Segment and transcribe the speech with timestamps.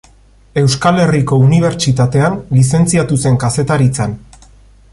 [0.59, 4.17] Euskal Herriko Unibertsitatean lizentziatu zen kazetaritzan.